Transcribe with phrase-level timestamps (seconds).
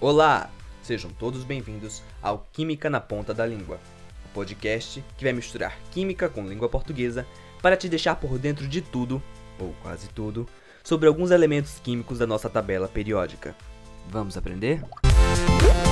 [0.00, 0.48] Olá!
[0.82, 3.78] Sejam todos bem-vindos ao Química na Ponta da Língua,
[4.24, 7.26] o podcast que vai misturar química com língua portuguesa
[7.60, 9.22] para te deixar por dentro de tudo,
[9.58, 10.48] ou quase tudo,
[10.82, 13.54] sobre alguns elementos químicos da nossa tabela periódica.
[14.08, 14.80] Vamos aprender?
[14.80, 15.89] Música